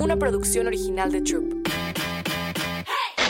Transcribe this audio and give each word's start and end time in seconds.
una 0.00 0.16
producción 0.16 0.66
original 0.66 1.12
de 1.12 1.20
Troop. 1.20 1.68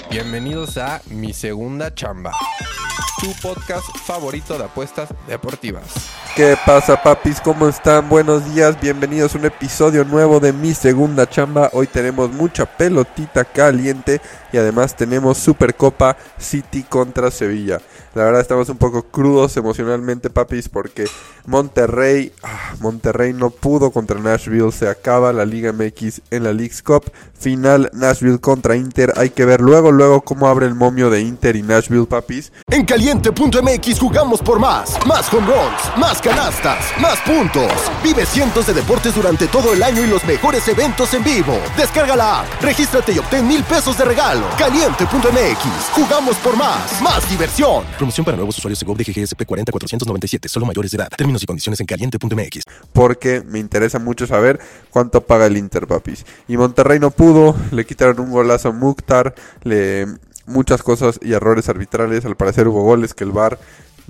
Bienvenidos 0.08 0.76
a 0.76 1.02
Mi 1.10 1.32
Segunda 1.32 1.92
Chamba, 1.94 2.32
tu 3.20 3.32
podcast 3.42 3.86
favorito 3.98 4.56
de 4.56 4.64
apuestas 4.64 5.12
deportivas. 5.26 6.09
¿Qué 6.36 6.56
pasa 6.64 7.02
papis? 7.02 7.40
¿Cómo 7.40 7.68
están? 7.68 8.08
Buenos 8.08 8.54
días, 8.54 8.80
bienvenidos 8.80 9.34
a 9.34 9.38
un 9.38 9.46
episodio 9.46 10.04
nuevo 10.04 10.38
de 10.38 10.52
Mi 10.52 10.74
Segunda 10.74 11.28
Chamba. 11.28 11.70
Hoy 11.72 11.88
tenemos 11.88 12.30
mucha 12.32 12.66
pelotita 12.66 13.44
caliente 13.44 14.20
y 14.52 14.56
además 14.56 14.94
tenemos 14.94 15.38
Supercopa 15.38 16.16
City 16.38 16.84
contra 16.84 17.30
Sevilla. 17.32 17.80
La 18.14 18.24
verdad 18.24 18.40
estamos 18.40 18.68
un 18.68 18.78
poco 18.78 19.02
crudos 19.02 19.56
emocionalmente 19.56 20.30
papis 20.30 20.68
porque 20.68 21.06
Monterrey, 21.46 22.32
ah, 22.42 22.74
Monterrey 22.80 23.32
no 23.32 23.50
pudo 23.50 23.90
contra 23.90 24.18
Nashville, 24.18 24.72
se 24.72 24.88
acaba 24.88 25.32
la 25.32 25.44
Liga 25.44 25.72
MX 25.72 26.22
en 26.30 26.44
la 26.44 26.52
League's 26.52 26.82
Cup. 26.82 27.10
Final 27.38 27.90
Nashville 27.94 28.38
contra 28.38 28.76
Inter, 28.76 29.14
hay 29.16 29.30
que 29.30 29.46
ver 29.46 29.62
luego 29.62 29.92
luego 29.92 30.20
cómo 30.20 30.46
abre 30.48 30.66
el 30.66 30.74
momio 30.74 31.08
de 31.08 31.22
Inter 31.22 31.56
y 31.56 31.62
Nashville 31.62 32.06
papis. 32.06 32.52
En 32.70 32.84
caliente.mx 32.84 33.98
jugamos 33.98 34.42
por 34.42 34.58
más, 34.58 34.98
más 35.06 35.32
home 35.32 35.46
runs, 35.46 35.98
más 35.98 36.19
canastas, 36.20 36.84
más 37.00 37.18
puntos. 37.20 37.72
Vive 38.02 38.24
cientos 38.26 38.66
de 38.66 38.74
deportes 38.74 39.14
durante 39.14 39.48
todo 39.48 39.72
el 39.72 39.82
año 39.82 40.04
y 40.04 40.06
los 40.06 40.24
mejores 40.24 40.66
eventos 40.68 41.12
en 41.14 41.24
vivo. 41.24 41.58
Descarga 41.76 42.16
la 42.16 42.40
app, 42.40 42.62
regístrate 42.62 43.12
y 43.12 43.18
obtén 43.18 43.46
mil 43.46 43.64
pesos 43.64 43.96
de 43.98 44.04
regalo. 44.04 44.46
Caliente.mx, 44.58 45.64
jugamos 45.92 46.36
por 46.36 46.56
más, 46.56 47.00
más 47.02 47.28
diversión. 47.28 47.84
Promoción 47.96 48.24
para 48.24 48.36
nuevos 48.36 48.56
usuarios 48.58 48.80
de 48.80 48.86
GOV 48.86 48.96
de 48.98 49.04
GGSP 49.04 49.44
40497, 49.44 50.48
solo 50.48 50.66
mayores 50.66 50.90
de 50.90 50.96
edad. 50.96 51.08
Términos 51.16 51.42
y 51.42 51.46
condiciones 51.46 51.80
en 51.80 51.86
caliente.mx. 51.86 52.62
porque 52.92 53.42
me 53.46 53.58
interesa 53.58 53.98
mucho 53.98 54.26
saber 54.26 54.60
cuánto 54.90 55.22
paga 55.22 55.46
el 55.46 55.56
Inter, 55.56 55.86
papis. 55.86 56.24
Y 56.48 56.56
Monterrey 56.56 56.98
no 56.98 57.10
pudo, 57.10 57.56
le 57.70 57.84
quitaron 57.86 58.20
un 58.20 58.30
golazo 58.30 58.68
a 58.68 58.72
Mukhtar, 58.72 59.34
le 59.62 60.06
muchas 60.50 60.82
cosas 60.82 61.18
y 61.22 61.32
errores 61.32 61.68
arbitrales, 61.68 62.24
al 62.24 62.36
parecer 62.36 62.68
hubo 62.68 62.82
goles 62.82 63.14
que 63.14 63.24
el 63.24 63.30
VAR 63.30 63.58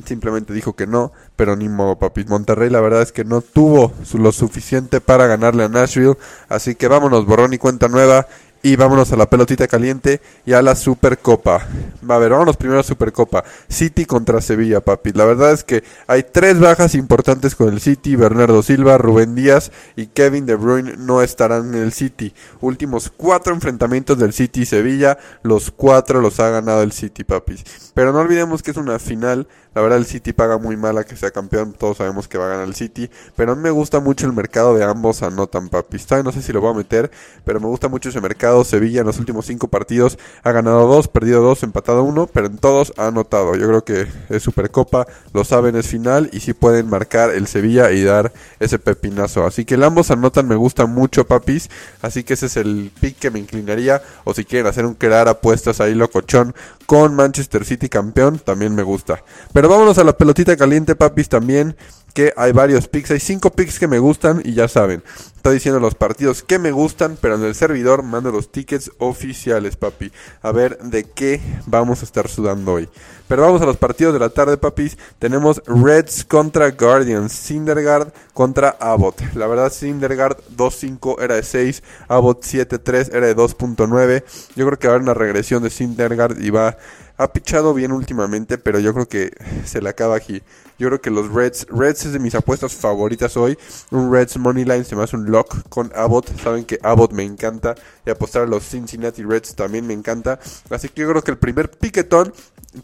simplemente 0.05 0.53
dijo 0.53 0.75
que 0.75 0.87
no, 0.87 1.13
pero 1.37 1.57
ni 1.57 1.69
modo, 1.69 1.99
papis. 1.99 2.29
Monterrey 2.29 2.71
la 2.71 2.81
verdad 2.81 3.03
es 3.03 3.13
que 3.13 3.25
no 3.25 3.41
tuvo 3.41 3.93
lo 4.15 4.33
suficiente 4.33 5.01
para 5.01 5.27
ganarle 5.27 5.65
a 5.65 5.69
Nashville, 5.69 6.17
así 6.49 6.75
que 6.75 6.89
vámonos, 6.89 7.27
borrón 7.27 7.53
y 7.53 7.59
cuenta 7.59 7.89
nueva. 7.89 8.27
Y 8.63 8.77
vámonos 8.77 9.11
a 9.11 9.17
la 9.17 9.31
pelotita 9.31 9.67
caliente 9.67 10.21
y 10.45 10.53
a 10.53 10.61
la 10.61 10.75
Supercopa. 10.75 11.67
A 12.07 12.19
ver, 12.19 12.33
vámonos 12.33 12.59
primero 12.59 12.81
a 12.81 12.83
Supercopa. 12.83 13.43
City 13.69 14.05
contra 14.05 14.43
Sevilla, 14.43 14.83
papi. 14.83 15.13
La 15.13 15.25
verdad 15.25 15.53
es 15.53 15.65
que 15.65 15.83
hay 16.07 16.25
tres 16.25 16.61
bajas 16.61 16.95
importantes 16.95 17.55
con 17.55 17.71
el 17.73 17.81
City. 17.81 18.17
Bernardo 18.17 18.63
Silva, 18.63 18.99
Rubén 18.99 19.35
Díaz 19.35 19.73
y 19.97 20.09
Kevin 20.09 20.45
De 20.45 20.57
Bruyne 20.57 20.97
no 20.99 21.23
estarán 21.23 21.75
en 21.75 21.83
el 21.83 21.93
City. 21.95 22.35
Últimos 22.61 23.11
cuatro 23.17 23.55
enfrentamientos 23.55 24.19
del 24.19 24.35
City 24.35 24.61
y 24.63 24.67
Sevilla. 24.67 25.17
Los 25.43 25.71
cuatro 25.71 26.21
los 26.21 26.39
ha 26.39 26.51
ganado 26.51 26.83
el 26.83 26.93
City, 26.93 27.25
papis. 27.25 27.65
Pero 27.95 28.13
no 28.13 28.19
olvidemos 28.19 28.63
que 28.63 28.73
es 28.73 28.77
una 28.77 28.99
final. 28.99 29.49
La 29.75 29.81
verdad 29.81 29.99
el 29.99 30.05
City 30.05 30.35
paga 30.35 30.59
muy 30.59 30.77
mal 30.77 30.99
a 30.99 31.05
que 31.05 31.17
sea 31.17 31.31
campeón. 31.31 31.73
Todos 31.73 31.97
sabemos 31.97 32.29
que 32.29 32.37
va 32.37 32.45
a 32.45 32.49
ganar 32.49 32.67
el 32.67 32.75
City. 32.75 33.09
Pero 33.37 33.53
a 33.53 33.55
mí 33.55 33.63
me 33.63 33.71
gusta 33.71 34.01
mucho 34.01 34.27
el 34.27 34.35
mercado 34.35 34.75
de 34.75 34.85
ambos 34.85 35.23
anotan. 35.23 35.71
Todavía 35.71 36.25
no 36.25 36.33
sé 36.33 36.43
si 36.43 36.53
lo 36.53 36.61
voy 36.61 36.73
a 36.73 36.77
meter. 36.77 37.11
Pero 37.45 37.59
me 37.59 37.67
gusta 37.67 37.89
mucho 37.89 38.11
ese 38.11 38.21
mercado. 38.21 38.50
Sevilla 38.65 39.01
en 39.01 39.07
los 39.07 39.19
últimos 39.19 39.47
cinco 39.47 39.69
partidos 39.69 40.19
ha 40.43 40.53
ganado 40.53 40.87
dos, 40.87 41.09
perdido 41.09 41.43
dos, 41.43 41.63
empatado 41.63 42.03
uno. 42.03 42.27
Pero 42.27 42.47
en 42.47 42.59
todos 42.59 42.93
ha 42.97 43.07
anotado. 43.09 43.55
Yo 43.57 43.67
creo 43.69 43.85
que 43.85 44.07
es 44.29 44.43
Supercopa. 44.43 45.07
Lo 45.33 45.45
saben, 45.45 45.77
es 45.77 45.87
final. 45.87 46.29
Y 46.33 46.41
sí 46.41 46.53
pueden 46.53 46.89
marcar 46.89 47.31
el 47.31 47.47
Sevilla 47.47 47.91
y 47.93 48.03
dar 48.03 48.33
ese 48.59 48.79
pepinazo. 48.79 49.47
Así 49.47 49.65
que 49.65 49.75
el 49.75 49.85
ambos 49.85 50.11
anotan 50.11 50.47
me 50.47 50.57
gusta 50.57 50.87
mucho, 50.87 51.27
papis. 51.27 51.71
Así 52.03 52.25
que 52.25 52.35
ese 52.35 52.47
es 52.47 52.57
el 52.57 52.91
pick 53.01 53.19
que 53.19 53.31
me 53.31 53.39
inclinaría. 53.39 54.03
O 54.25 54.35
si 54.35 54.45
quieren 54.45 54.67
hacer 54.67 54.85
un 54.87 54.95
crear 54.95 55.29
apuestas 55.29 55.81
ahí 55.81 55.95
locochón 55.95 56.55
con 56.87 57.15
Manchester 57.15 57.65
City 57.65 57.89
campeón, 57.89 58.39
también 58.39 58.75
me 58.75 58.83
gusta. 58.83 59.23
Pero 59.53 59.69
vámonos 59.69 59.99
a 59.99 60.05
la 60.05 60.13
pelotita 60.17 60.57
caliente, 60.57 60.97
papis, 60.97 61.29
también. 61.29 61.77
Que 62.15 62.33
hay 62.37 62.53
varios 62.53 62.89
picks, 62.89 63.11
hay 63.11 63.21
cinco 63.21 63.51
picks 63.51 63.79
que 63.79 63.87
me 63.89 63.99
gustan 63.99 64.43
y 64.45 64.55
ya 64.55 64.69
saben. 64.69 65.03
Está 65.37 65.51
diciendo 65.51 65.81
los 65.81 65.95
partidos 65.95 66.43
que 66.43 66.59
me 66.59 66.71
gustan, 66.71 67.17
pero 67.21 67.37
en 67.37 67.45
el 67.45 67.55
servidor 67.55 68.03
mando 68.03 68.31
los 68.31 68.53
tickets 68.53 68.91
oficiales, 68.99 69.77
papi. 69.77 70.13
A 70.43 70.53
ver 70.53 70.79
de 70.79 71.05
qué 71.05 71.41
vamos 71.67 72.03
a 72.03 72.05
estar 72.05 72.29
sudando 72.29 72.75
hoy. 72.75 72.89
Pero 73.31 73.43
vamos 73.43 73.63
a 73.63 73.65
los 73.65 73.77
partidos 73.77 74.13
de 74.13 74.19
la 74.19 74.31
tarde, 74.31 74.57
papis. 74.57 74.99
Tenemos 75.21 75.63
Reds 75.65 76.25
contra 76.25 76.73
Guardians, 76.73 77.33
Syndergaard 77.33 78.13
contra 78.35 78.71
Abbott. 78.81 79.23
La 79.35 79.47
verdad, 79.47 79.73
Syndergaard 79.73 80.37
2.5 80.57 81.23
era 81.23 81.37
de 81.37 81.45
6, 81.45 81.81
Abbott 82.09 82.43
7.3 82.43 83.15
era 83.15 83.29
de 83.29 83.37
2.9. 83.37 84.25
Yo 84.57 84.67
creo 84.67 84.79
que 84.81 84.89
va 84.89 84.95
a 84.95 84.97
haber 84.97 85.05
una 85.05 85.15
regresión 85.15 85.63
de 85.63 85.71
Syndergaard 85.71 86.43
y 86.43 86.51
va... 86.51 86.77
Ha 87.21 87.35
pichado 87.35 87.75
bien 87.75 87.93
últimamente, 87.93 88.57
pero 88.57 88.79
yo 88.79 88.95
creo 88.95 89.07
que 89.07 89.31
se 89.67 89.83
le 89.83 89.91
acaba 89.91 90.17
aquí. 90.17 90.43
Yo 90.79 90.89
creo 90.89 91.03
que 91.03 91.11
los 91.11 91.31
Reds, 91.31 91.67
Reds 91.69 92.07
es 92.07 92.13
de 92.15 92.19
mis 92.19 92.35
apuestas 92.35 92.73
favoritas 92.73 93.37
hoy. 93.37 93.59
Un 93.91 94.11
Reds 94.11 94.39
Moneyline 94.39 94.87
se 94.87 94.97
me 94.97 95.03
hace 95.03 95.17
un 95.17 95.31
lock 95.31 95.69
con 95.69 95.93
Abbott. 95.95 96.35
Saben 96.43 96.65
que 96.65 96.79
Abbott 96.83 97.13
me 97.13 97.23
encanta. 97.23 97.75
Y 98.07 98.11
apostar 98.11 98.45
a 98.45 98.47
los 98.47 98.67
Cincinnati 98.67 99.23
Reds 99.23 99.55
también 99.55 99.87
me 99.87 99.93
encanta. 99.93 100.41
Así 100.71 100.89
que 100.89 101.03
yo 101.03 101.11
creo 101.11 101.21
que 101.21 101.33
el 101.33 101.37
primer 101.37 101.71
piquetón, 101.71 102.33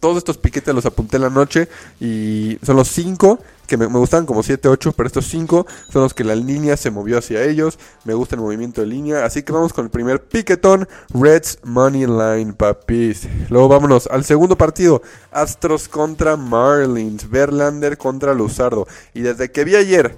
todos 0.01 0.19
estos 0.19 0.37
piquetes 0.37 0.75
los 0.75 0.85
apunté 0.85 1.17
en 1.17 1.23
la 1.23 1.31
noche. 1.31 1.71
Y 1.99 2.59
son 2.63 2.77
los 2.77 2.89
5 2.89 3.39
que 3.67 3.77
me, 3.77 3.87
gustan 3.87 4.27
como 4.27 4.43
7, 4.43 4.69
8, 4.69 4.93
pero 4.93 5.07
estos 5.07 5.27
5 5.27 5.67
son 5.91 6.03
los 6.03 6.15
que 6.15 6.25
la 6.25 6.35
línea 6.35 6.77
se 6.77 6.91
movió 6.91 7.19
hacia 7.19 7.43
ellos. 7.45 7.79
Me 8.05 8.15
gusta 8.15 8.37
el 8.37 8.43
movimiento 8.43 8.81
de 8.81 8.87
línea. 8.87 9.25
Así 9.25 9.43
que 9.43 9.53
vamos 9.53 9.73
con 9.73 9.85
el 9.85 9.91
primer 9.91 10.23
piquetón. 10.23 10.89
Reds 11.11 11.59
Money 11.65 12.07
Line, 12.07 12.53
papis. 12.55 13.29
Luego 13.51 13.69
vámonos 13.69 14.07
al 14.07 14.25
segundo 14.25 14.57
partido. 14.57 15.03
Astros 15.33 15.89
contra 15.89 16.37
Marlins. 16.37 17.29
Verlander 17.29 17.99
contra 17.99 18.35
Luzardo. 18.35 18.87
Y 19.15 19.21
desde 19.21 19.51
que 19.51 19.65
vi 19.65 19.77
ayer 19.77 20.17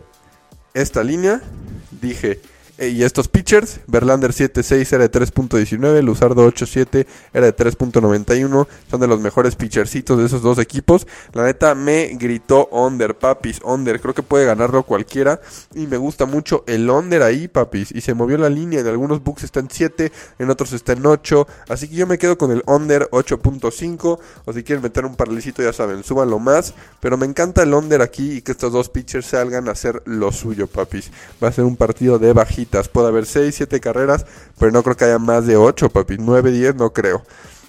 esta 0.75 1.03
línea, 1.03 1.41
dije... 2.01 2.41
"Ey, 2.79 2.97
Y 2.97 3.03
estos 3.03 3.27
pitchers, 3.27 3.81
Verlander 3.89 4.33
7.6 4.33 4.93
era 4.93 5.09
de 5.09 5.11
3.19, 5.11 6.01
Luzardo 6.03 6.47
8.7 6.47 7.07
era 7.35 7.47
de 7.47 7.57
3.91, 7.57 8.69
son 8.89 9.01
de 9.01 9.07
los 9.09 9.21
mejores 9.21 9.57
pitchercitos 9.57 10.17
de 10.17 10.27
esos 10.27 10.43
dos 10.43 10.59
equipos. 10.59 11.07
La 11.33 11.45
neta 11.45 11.75
me 11.75 12.07
gritó 12.15 12.69
under, 12.71 13.17
papis, 13.19 13.61
under, 13.65 14.01
creo 14.01 14.15
que 14.15 14.23
puede 14.23 14.47
ganarlo 14.47 14.85
cualquiera. 14.85 15.41
Y 15.75 15.89
me 15.89 15.97
gusta 15.97 16.25
mucho 16.25 16.63
el 16.69 16.89
under 16.89 17.23
ahí, 17.23 17.49
papis, 17.49 17.91
y 17.93 18.01
se 18.01 18.15
movió 18.15 18.39
la 18.39 18.49
línea, 18.49 18.81
en 18.81 18.87
algunos 18.87 19.25
books 19.25 19.43
está 19.43 19.59
en 19.59 19.69
7, 19.71 20.13
en 20.39 20.51
otros 20.51 20.73
está 20.73 20.93
en 20.93 21.05
8, 21.05 21.49
así 21.69 21.89
que 21.89 21.97
yo 21.97 22.07
me 22.07 22.17
quedo 22.17 22.39
con 22.39 22.53
el 22.53 22.63
under 22.67 23.09
8.5, 23.11 24.19
o 24.45 24.53
si 24.53 24.63
quieren 24.63 24.83
meter 24.83 25.05
un 25.05 25.17
parlecito 25.17 25.65
ya 25.65 25.73
saben, 25.73 26.05
súbanlo 26.05 26.39
más, 26.39 26.75
pero 27.01 27.17
me 27.17 27.27
encanta 27.27 27.65
el 27.65 27.75
under 27.75 28.03
aquí 28.03 28.35
y 28.35 28.43
que 28.43 28.53
estos 28.53 28.73
dos 28.73 28.89
pitchers 28.89 29.27
salgan 29.27 29.69
a 29.69 29.73
hacer 29.73 30.01
lo 30.05 30.31
suyo, 30.31 30.69
papis. 30.69 31.11
Va 31.43 31.49
a 31.49 31.53
ser 31.53 31.65
un 31.65 31.77
partido 31.77 32.19
de 32.21 32.33
bajitas. 32.69 32.89
Puede 32.89 33.09
haber 33.09 33.27
6, 33.27 33.55
7 33.55 33.81
carreras, 33.81 34.27
pero 34.59 34.71
no 34.73 34.83
creo 34.83 34.97
que 34.97 35.05
haya 35.05 35.19
más 35.19 35.47
de 35.47 35.57
8, 35.57 35.89
papis. 35.91 36.19
9, 36.21 36.51
10, 36.51 36.75
no 36.77 36.93
creo. 36.93 37.23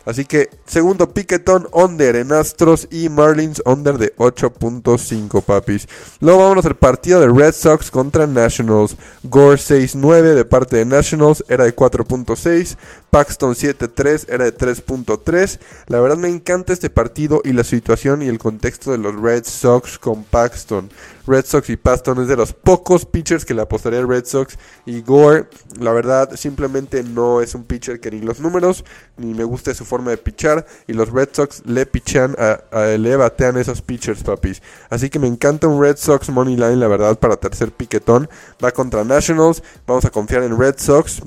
Así 0.06 0.26
que 0.26 0.50
segundo 0.66 1.14
piquetón 1.14 1.68
under 1.72 2.16
en 2.16 2.32
Astros 2.32 2.88
y 2.90 3.10
Marlins 3.10 3.62
under 3.66 3.98
de 3.98 4.16
8.5 4.16 5.44
papis. 5.44 5.88
Luego 6.20 6.40
vámonos 6.40 6.66
al 6.66 6.78
partido 6.78 7.20
de 7.20 7.28
Red 7.28 7.54
Sox 7.54 7.92
contra 7.92 8.26
Nationals. 8.26 8.96
Gore 9.24 9.58
6.9 9.58 10.34
de 10.34 10.46
parte 10.46 10.78
de 10.78 10.86
Nationals 10.86 11.44
era 11.48 11.66
de 11.66 11.76
4.6. 11.76 12.78
Paxton 13.10 13.56
7.3 13.56 14.26
era 14.30 14.46
de 14.46 14.56
3.3. 14.56 15.60
La 15.88 16.00
verdad 16.00 16.18
me 16.18 16.30
encanta 16.30 16.74
este 16.74 16.90
partido 16.90 17.42
y 17.44 17.54
la 17.54 17.64
situación 17.64 18.22
y 18.22 18.28
el 18.28 18.40
contexto 18.40 18.92
de 18.92 19.00
los 19.00 19.20
Red 19.20 19.46
Sox 19.46 19.98
con 20.00 20.24
Paxton. 20.24 20.90
Red 21.28 21.46
Sox 21.46 21.70
y 21.70 21.78
Paxton 21.78 22.22
es 22.22 22.28
de 22.28 22.36
los 22.36 22.54
pocos 22.54 23.06
pitchers 23.06 23.46
que 23.46 23.54
le 23.54 23.62
apostaría 23.62 24.00
a 24.00 24.06
Red 24.06 24.26
Sox. 24.26 24.58
Y 24.86 25.02
Gore, 25.02 25.48
la 25.80 25.92
verdad, 25.92 26.36
simplemente 26.36 27.04
no 27.04 27.42
es 27.42 27.54
un 27.54 27.64
pitcher 27.64 28.00
que 28.00 28.10
ni 28.12 28.20
los 28.22 28.40
números 28.40 28.84
ni 29.18 29.34
me 29.34 29.44
gusta 29.44 29.74
su 29.74 29.86
forma 29.90 30.12
de 30.12 30.18
pichar. 30.18 30.66
Y 30.88 30.94
los 30.94 31.12
Red 31.12 31.30
Sox 31.34 31.64
le 31.66 31.86
pichan, 31.86 32.36
a, 32.40 32.62
a- 32.72 32.86
le 32.98 33.16
batean 33.18 33.58
esos 33.58 33.82
pitchers, 33.82 34.24
papis. 34.24 34.62
Así 34.90 35.10
que 35.10 35.20
me 35.20 35.28
encanta 35.28 35.68
un 35.68 35.82
Red 35.82 35.98
Sox 35.98 36.30
Money 36.30 36.56
Line, 36.56 36.78
la 36.78 36.88
verdad, 36.88 37.20
para 37.20 37.36
tercer 37.36 37.72
piquetón. 37.72 38.30
Va 38.64 38.72
contra 38.72 39.04
Nationals. 39.04 39.62
Vamos 39.86 40.06
a 40.06 40.10
confiar 40.12 40.44
en 40.44 40.58
Red 40.58 40.76
Sox 40.78 41.22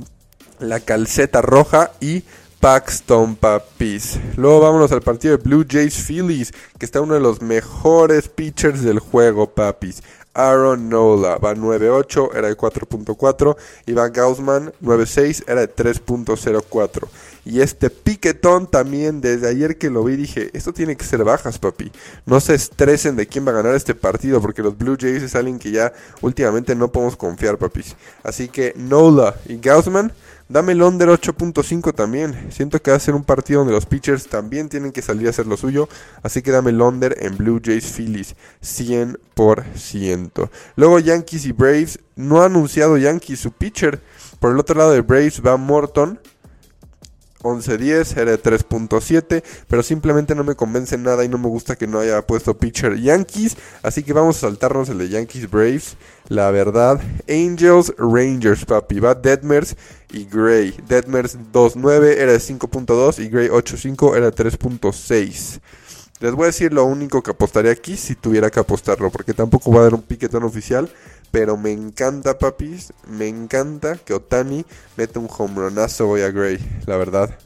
la 0.60 0.80
calceta 0.80 1.42
roja 1.42 1.90
y 2.00 2.22
Paxton 2.60 3.34
Papis. 3.34 4.20
Luego 4.36 4.60
vámonos 4.60 4.92
al 4.92 5.02
partido 5.02 5.36
de 5.36 5.42
Blue 5.42 5.66
Jays 5.68 5.96
Phillies, 6.06 6.52
que 6.78 6.86
está 6.86 7.00
uno 7.00 7.14
de 7.14 7.20
los 7.20 7.42
mejores 7.42 8.28
pitchers 8.28 8.82
del 8.82 9.00
juego, 9.00 9.50
papis. 9.52 10.00
Aaron 10.34 10.88
Nola 10.88 11.36
va 11.36 11.54
9.8, 11.54 12.34
era 12.34 12.48
de 12.48 12.56
4.4. 12.56 13.56
Iván 13.86 14.12
Gaussman 14.12 14.72
9.6, 14.82 15.44
era 15.46 15.60
de 15.60 15.74
3.04. 15.74 17.08
Y 17.44 17.60
este 17.60 17.90
piquetón 17.90 18.68
también, 18.68 19.20
desde 19.20 19.48
ayer 19.48 19.76
que 19.76 19.90
lo 19.90 20.04
vi, 20.04 20.16
dije, 20.16 20.50
esto 20.52 20.72
tiene 20.72 20.96
que 20.96 21.04
ser 21.04 21.24
bajas, 21.24 21.58
papi. 21.58 21.90
No 22.24 22.40
se 22.40 22.54
estresen 22.54 23.16
de 23.16 23.26
quién 23.26 23.46
va 23.46 23.50
a 23.50 23.54
ganar 23.54 23.74
este 23.74 23.94
partido, 23.94 24.40
porque 24.40 24.62
los 24.62 24.78
Blue 24.78 24.96
Jays 24.98 25.22
es 25.22 25.34
alguien 25.34 25.58
que 25.58 25.72
ya 25.72 25.92
últimamente 26.20 26.74
no 26.74 26.92
podemos 26.92 27.16
confiar, 27.16 27.58
papis. 27.58 27.96
Así 28.22 28.48
que 28.48 28.72
Nola 28.76 29.34
y 29.46 29.58
Gaussman 29.58 30.12
Dame 30.48 30.72
el 30.72 30.82
under 30.82 31.08
8.5 31.08 31.94
también. 31.94 32.50
Siento 32.50 32.80
que 32.80 32.90
va 32.90 32.96
a 32.96 33.00
ser 33.00 33.14
un 33.14 33.24
partido 33.24 33.60
donde 33.60 33.72
los 33.72 33.86
pitchers 33.86 34.26
también 34.26 34.68
tienen 34.68 34.92
que 34.92 35.02
salir 35.02 35.26
a 35.26 35.30
hacer 35.30 35.46
lo 35.46 35.56
suyo. 35.56 35.88
Así 36.22 36.42
que 36.42 36.50
dame 36.50 36.70
el 36.70 36.80
under 36.80 37.16
en 37.20 37.36
Blue 37.36 37.60
Jays 37.62 37.86
Phillies 37.92 38.36
100%. 38.62 40.50
Luego 40.76 40.98
Yankees 40.98 41.46
y 41.46 41.52
Braves. 41.52 41.98
No 42.14 42.42
ha 42.42 42.46
anunciado 42.46 42.98
Yankees 42.98 43.40
su 43.40 43.52
pitcher. 43.52 44.00
Por 44.38 44.52
el 44.52 44.58
otro 44.58 44.76
lado 44.76 44.92
de 44.92 45.00
Braves 45.00 45.40
va 45.44 45.56
Morton. 45.56 46.20
11-10, 47.42 48.16
era 48.16 48.30
de 48.30 48.42
3.7, 48.42 49.42
pero 49.68 49.82
simplemente 49.82 50.34
no 50.34 50.44
me 50.44 50.54
convence 50.54 50.96
nada 50.98 51.24
y 51.24 51.28
no 51.28 51.38
me 51.38 51.48
gusta 51.48 51.76
que 51.76 51.86
no 51.86 52.00
haya 52.00 52.26
puesto 52.26 52.56
pitcher 52.56 52.98
Yankees, 52.98 53.56
así 53.82 54.02
que 54.02 54.12
vamos 54.12 54.38
a 54.38 54.40
saltarnos 54.40 54.88
el 54.88 54.98
de 54.98 55.08
Yankees 55.08 55.50
Braves, 55.50 55.96
la 56.28 56.50
verdad, 56.50 57.00
Angels 57.28 57.92
Rangers, 57.98 58.64
papi, 58.64 59.00
va 59.00 59.14
Deadmers 59.14 59.76
y 60.12 60.24
Gray, 60.24 60.74
Deadmers 60.88 61.38
2.9 61.52 62.16
era 62.16 62.32
de 62.32 62.38
5.2 62.38 63.24
y 63.24 63.28
Gray 63.28 63.48
8.5 63.48 64.16
era 64.16 64.30
de 64.30 64.36
3.6. 64.36 65.60
Les 66.22 66.30
voy 66.30 66.44
a 66.44 66.46
decir 66.46 66.72
lo 66.72 66.84
único 66.84 67.20
que 67.20 67.32
apostaría 67.32 67.72
aquí 67.72 67.96
si 67.96 68.14
tuviera 68.14 68.48
que 68.48 68.60
apostarlo, 68.60 69.10
porque 69.10 69.34
tampoco 69.34 69.72
va 69.72 69.80
a 69.80 69.82
dar 69.82 69.94
un 69.94 70.02
piquetón 70.02 70.44
oficial. 70.44 70.88
Pero 71.32 71.56
me 71.56 71.72
encanta, 71.72 72.38
papis. 72.38 72.92
Me 73.08 73.26
encanta 73.26 73.96
que 73.96 74.14
Otani 74.14 74.64
meta 74.96 75.18
un 75.18 75.28
hombronazo 75.36 76.08
hoy 76.08 76.20
a 76.20 76.30
Gray, 76.30 76.60
la 76.86 76.96
verdad. 76.96 77.36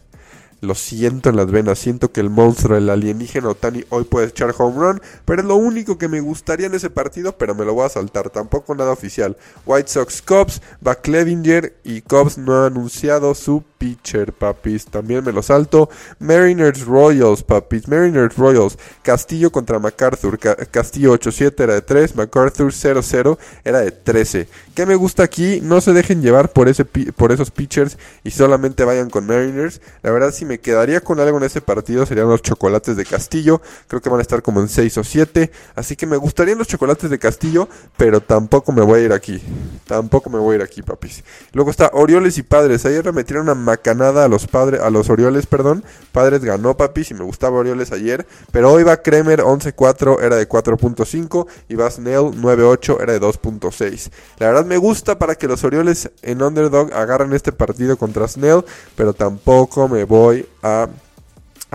Lo 0.60 0.74
siento 0.74 1.30
en 1.30 1.36
las 1.36 1.50
venas, 1.50 1.78
siento 1.78 2.12
que 2.12 2.20
el 2.20 2.28
monstruo, 2.28 2.76
el 2.76 2.90
alienígena 2.90 3.48
Otani 3.48 3.84
hoy 3.88 4.04
puede 4.04 4.26
echar 4.26 4.54
home 4.58 4.76
run, 4.78 5.02
pero 5.24 5.40
es 5.40 5.48
lo 5.48 5.56
único 5.56 5.96
que 5.96 6.08
me 6.08 6.20
gustaría 6.20 6.66
en 6.66 6.74
ese 6.74 6.90
partido, 6.90 7.38
pero 7.38 7.54
me 7.54 7.64
lo 7.64 7.72
voy 7.72 7.86
a 7.86 7.88
saltar, 7.88 8.28
tampoco 8.28 8.74
nada 8.74 8.90
oficial. 8.90 9.38
White 9.64 9.88
Sox 9.88 10.20
Cubs, 10.20 10.60
va 10.86 10.96
Clevinger 10.96 11.78
y 11.82 12.02
Cubs 12.02 12.36
no 12.36 12.54
ha 12.54 12.66
anunciado 12.66 13.34
su 13.34 13.62
pitcher, 13.78 14.32
papis. 14.32 14.86
También 14.86 15.24
me 15.24 15.32
lo 15.32 15.42
salto. 15.42 15.88
Mariners 16.18 16.84
Royals, 16.84 17.42
papis. 17.42 17.88
Mariners 17.88 18.36
Royals. 18.36 18.78
Castillo 19.02 19.50
contra 19.50 19.78
MacArthur. 19.78 20.38
Castillo 20.70 21.14
8-7 21.14 21.60
era 21.60 21.74
de 21.74 21.82
3. 21.82 22.16
MacArthur 22.16 22.72
0-0 22.72 23.38
era 23.64 23.80
de 23.80 23.90
13. 23.90 24.48
¿Qué 24.74 24.86
me 24.86 24.94
gusta 24.94 25.22
aquí? 25.22 25.60
No 25.62 25.80
se 25.80 25.92
dejen 25.92 26.22
llevar 26.22 26.52
por, 26.52 26.68
ese, 26.68 26.84
por 26.84 27.32
esos 27.32 27.50
pitchers 27.50 27.98
y 28.24 28.30
solamente 28.30 28.84
vayan 28.84 29.10
con 29.10 29.26
Mariners. 29.26 29.80
La 30.02 30.10
verdad, 30.10 30.32
si 30.32 30.44
me 30.44 30.58
quedaría 30.58 31.00
con 31.00 31.20
algo 31.20 31.38
en 31.38 31.44
ese 31.44 31.60
partido 31.60 32.06
serían 32.06 32.28
los 32.28 32.42
chocolates 32.42 32.96
de 32.96 33.04
Castillo. 33.04 33.60
Creo 33.88 34.00
que 34.00 34.08
van 34.08 34.18
a 34.18 34.22
estar 34.22 34.42
como 34.42 34.60
en 34.60 34.68
6 34.68 34.98
o 34.98 35.04
7. 35.04 35.50
Así 35.74 35.96
que 35.96 36.06
me 36.06 36.16
gustarían 36.16 36.58
los 36.58 36.68
chocolates 36.68 37.10
de 37.10 37.18
Castillo, 37.18 37.68
pero 37.96 38.20
tampoco 38.20 38.72
me 38.72 38.82
voy 38.82 39.00
a 39.00 39.02
ir 39.04 39.12
aquí. 39.12 39.40
Tampoco 39.86 40.30
me 40.30 40.38
voy 40.38 40.54
a 40.54 40.56
ir 40.56 40.62
aquí, 40.62 40.82
papis. 40.82 41.24
Luego 41.52 41.70
está 41.70 41.90
Orioles 41.92 42.38
y 42.38 42.42
Padres. 42.42 42.84
Ayer 42.86 43.04
le 43.04 43.12
metieron 43.12 43.48
una 43.48 43.54
macanada 43.76 44.24
a 44.24 44.28
los 44.28 44.46
padres, 44.46 44.80
a 44.80 44.90
los 44.90 45.10
Orioles, 45.10 45.46
perdón. 45.46 45.84
Padres 46.12 46.42
ganó, 46.42 46.76
papis, 46.76 47.10
y 47.10 47.14
me 47.14 47.24
gustaba 47.24 47.58
Orioles 47.58 47.92
ayer. 47.92 48.26
Pero 48.50 48.72
hoy 48.72 48.82
va 48.82 49.02
Kremer 49.02 49.40
11-4, 49.40 50.22
era 50.22 50.36
de 50.36 50.48
4.5. 50.48 51.46
Y 51.68 51.74
va 51.74 51.90
Snell 51.90 52.32
9-8, 52.32 53.02
era 53.02 53.12
de 53.12 53.20
2.6. 53.20 54.10
La 54.38 54.48
verdad 54.48 54.64
me 54.64 54.78
gusta 54.78 55.18
para 55.18 55.34
que 55.34 55.46
los 55.46 55.62
Orioles 55.64 56.10
en 56.22 56.42
underdog 56.42 56.92
agarren 56.94 57.32
este 57.34 57.52
partido 57.52 57.96
contra 57.96 58.26
Snell. 58.26 58.64
Pero 58.96 59.12
tampoco 59.12 59.88
me 59.88 60.04
voy 60.04 60.46
a 60.62 60.88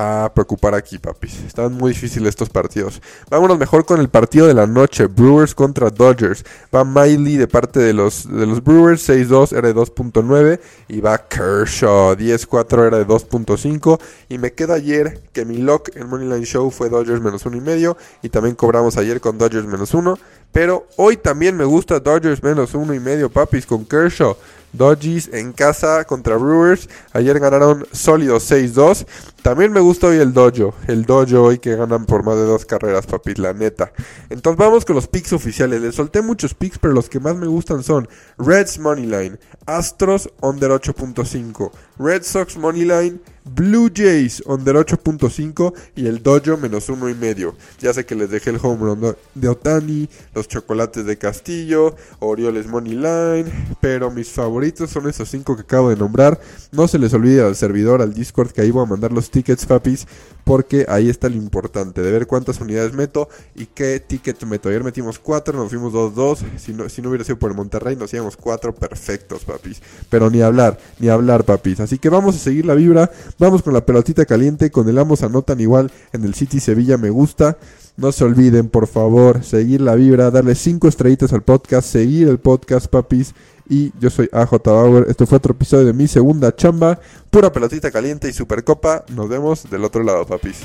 a 0.01 0.33
preocupar 0.33 0.73
aquí, 0.75 0.97
papis. 0.97 1.43
Están 1.45 1.73
muy 1.73 1.91
difíciles 1.91 2.29
estos 2.29 2.49
partidos. 2.49 3.01
Vámonos 3.29 3.57
mejor 3.59 3.85
con 3.85 3.99
el 3.99 4.09
partido 4.09 4.47
de 4.47 4.53
la 4.53 4.67
noche. 4.67 5.07
Brewers 5.07 5.53
contra 5.53 5.89
Dodgers. 5.89 6.43
Va 6.73 6.83
Miley 6.83 7.37
de 7.37 7.47
parte 7.47 7.79
de 7.79 7.93
los, 7.93 8.27
de 8.27 8.45
los 8.45 8.63
Brewers. 8.63 9.07
6-2 9.07 9.55
era 9.55 9.67
de 9.67 9.75
2.9. 9.75 10.59
Y 10.87 11.01
va 11.01 11.17
Kershaw. 11.17 12.15
10-4 12.15 12.87
era 12.87 12.97
de 12.97 13.07
2.5. 13.07 13.99
Y 14.29 14.37
me 14.37 14.53
queda 14.53 14.75
ayer 14.75 15.21
que 15.33 15.45
mi 15.45 15.57
lock 15.57 15.95
en 15.95 16.07
Moneyline 16.07 16.45
Show 16.45 16.71
fue 16.71 16.89
Dodgers 16.89 17.21
menos 17.21 17.45
1.5. 17.45 17.95
Y 18.23 18.29
también 18.29 18.55
cobramos 18.55 18.97
ayer 18.97 19.21
con 19.21 19.37
Dodgers 19.37 19.65
menos 19.65 19.93
1. 19.93 20.17
Pero 20.51 20.87
hoy 20.97 21.17
también 21.17 21.55
me 21.55 21.63
gusta 21.63 21.99
Dodgers 21.99 22.43
menos 22.43 22.73
1.5, 22.73 23.29
papis, 23.29 23.65
con 23.65 23.85
Kershaw. 23.85 24.35
Dodgers 24.73 25.29
en 25.33 25.53
casa 25.53 26.03
contra 26.05 26.37
Brewers. 26.37 26.89
Ayer 27.13 27.39
ganaron 27.39 27.85
sólidos 27.91 28.49
6-2. 28.51 29.05
También 29.41 29.71
me 29.71 29.79
gusta 29.79 30.07
hoy 30.07 30.17
el 30.17 30.33
Dojo. 30.33 30.73
El 30.87 31.05
Dojo 31.05 31.43
hoy 31.43 31.59
que 31.59 31.75
ganan 31.75 32.05
por 32.05 32.23
más 32.23 32.35
de 32.35 32.45
dos 32.45 32.65
carreras, 32.65 33.07
papi, 33.07 33.33
la 33.35 33.53
neta. 33.53 33.91
Entonces 34.29 34.57
vamos 34.57 34.85
con 34.85 34.95
los 34.95 35.07
picks 35.07 35.33
oficiales. 35.33 35.81
Les 35.81 35.95
solté 35.95 36.21
muchos 36.21 36.53
picks, 36.53 36.77
pero 36.79 36.93
los 36.93 37.09
que 37.09 37.19
más 37.19 37.35
me 37.35 37.47
gustan 37.47 37.83
son 37.83 38.07
Reds 38.37 38.79
Moneyline, 38.79 39.39
Astros 39.65 40.29
under 40.41 40.71
8.5, 40.71 41.71
Red 41.97 42.23
Sox 42.23 42.57
Moneyline, 42.57 43.21
Blue 43.43 43.89
Jays 43.93 44.43
under 44.45 44.75
8.5 44.75 45.73
y 45.95 46.07
el 46.07 46.21
Dojo 46.21 46.57
menos 46.57 46.89
uno 46.89 47.09
y 47.09 47.15
medio. 47.15 47.55
Ya 47.79 47.93
sé 47.93 48.05
que 48.05 48.15
les 48.15 48.29
dejé 48.29 48.51
el 48.51 48.59
home 48.61 48.85
run 48.85 49.15
de 49.35 49.47
Otani, 49.47 50.09
los 50.33 50.47
chocolates 50.47 51.05
de 51.05 51.17
Castillo, 51.17 51.95
Orioles 52.19 52.67
Moneyline, 52.67 53.51
pero 53.79 54.11
mis 54.11 54.29
favoritos 54.29 54.89
son 54.89 55.09
esos 55.09 55.29
cinco 55.29 55.55
que 55.55 55.61
acabo 55.61 55.89
de 55.89 55.95
nombrar. 55.95 56.39
No 56.71 56.87
se 56.87 56.99
les 56.99 57.13
olvide 57.13 57.41
al 57.41 57.55
servidor, 57.55 58.01
al 58.01 58.13
Discord, 58.13 58.51
que 58.51 58.61
ahí 58.61 58.71
voy 58.71 58.83
a 58.83 58.89
mandar 58.89 59.11
los 59.11 59.31
tickets, 59.31 59.65
papis, 59.65 60.07
porque 60.43 60.85
ahí 60.89 61.09
está 61.09 61.29
lo 61.29 61.35
importante, 61.35 62.01
de 62.01 62.11
ver 62.11 62.27
cuántas 62.27 62.59
unidades 62.59 62.93
meto 62.93 63.29
y 63.55 63.65
qué 63.65 63.99
ticket 63.99 64.41
meto. 64.43 64.69
Ayer 64.69 64.83
metimos 64.83 65.19
4, 65.19 65.57
nos 65.57 65.69
fuimos 65.69 65.93
2-2, 65.93 66.39
si 66.57 66.73
no, 66.73 66.89
si 66.89 67.01
no 67.01 67.09
hubiera 67.09 67.23
sido 67.23 67.37
por 67.37 67.51
el 67.51 67.57
Monterrey 67.57 67.95
nos 67.95 68.13
íbamos 68.13 68.37
4 68.37 68.75
perfectos, 68.75 69.43
papis. 69.43 69.81
Pero 70.09 70.29
ni 70.29 70.41
hablar, 70.41 70.77
ni 70.99 71.09
hablar, 71.09 71.43
papis. 71.43 71.79
Así 71.79 71.97
que 71.97 72.09
vamos 72.09 72.35
a 72.35 72.39
seguir 72.39 72.65
la 72.65 72.75
vibra, 72.75 73.11
vamos 73.37 73.63
con 73.63 73.73
la 73.73 73.85
pelotita 73.85 74.25
caliente, 74.25 74.71
con 74.71 74.87
el 74.87 74.97
Amos 74.97 75.23
anotan 75.23 75.59
igual 75.59 75.91
en 76.13 76.23
el 76.23 76.33
City 76.33 76.59
Sevilla, 76.59 76.97
me 76.97 77.09
gusta. 77.09 77.57
No 77.97 78.11
se 78.11 78.23
olviden, 78.23 78.69
por 78.69 78.87
favor, 78.87 79.43
seguir 79.43 79.81
la 79.81 79.95
vibra, 79.95 80.31
darle 80.31 80.55
5 80.55 80.87
estrellitas 80.87 81.33
al 81.33 81.43
podcast, 81.43 81.87
seguir 81.87 82.27
el 82.29 82.39
podcast, 82.39 82.87
papis. 82.87 83.33
Y 83.69 83.93
yo 83.99 84.09
soy 84.09 84.29
AJ 84.31 84.63
Bauer. 84.65 85.05
Esto 85.09 85.25
fue 85.25 85.37
otro 85.37 85.53
episodio 85.53 85.85
de 85.85 85.93
mi 85.93 86.07
segunda 86.07 86.55
chamba. 86.55 86.99
Pura 87.29 87.51
pelotita 87.51 87.91
caliente 87.91 88.27
y 88.27 88.33
supercopa. 88.33 89.05
Nos 89.09 89.29
vemos 89.29 89.69
del 89.69 89.85
otro 89.85 90.03
lado, 90.03 90.25
papis. 90.25 90.61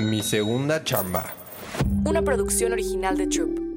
Mi 0.00 0.22
segunda 0.22 0.84
chamba. 0.84 1.34
Una 2.04 2.22
producción 2.22 2.72
original 2.72 3.16
de 3.16 3.26
Troop. 3.26 3.71